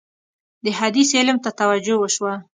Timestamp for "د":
0.63-0.65